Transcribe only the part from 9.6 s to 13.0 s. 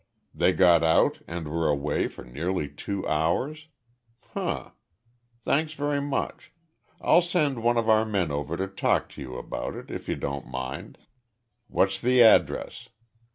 it, if you don't mind. What's the address?"